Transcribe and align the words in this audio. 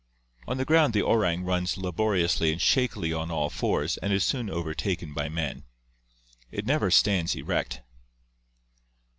On 0.47 0.57
the 0.57 0.65
ground 0.65 0.95
the 0.95 1.03
orang 1.03 1.43
runs 1.43 1.77
la 1.77 1.91
boriously 1.91 2.51
and 2.51 2.59
shakily 2.59 3.13
on 3.13 3.29
all 3.29 3.51
fours 3.51 3.97
and 3.97 4.11
is 4.11 4.23
soon 4.25 4.49
overtaken 4.49 5.13
by 5.13 5.29
man. 5.29 5.63
It 6.49 6.65
never 6.65 6.89
stands 6.89 7.35
erect. 7.35 7.83